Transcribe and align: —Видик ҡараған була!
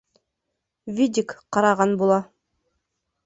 —Видик 0.95 1.35
ҡараған 1.57 1.93
була! 2.03 2.17